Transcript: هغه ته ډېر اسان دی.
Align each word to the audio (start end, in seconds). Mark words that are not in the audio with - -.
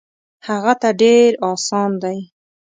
هغه 0.47 0.73
ته 0.81 0.89
ډېر 1.01 1.29
اسان 1.51 1.91
دی. 2.03 2.19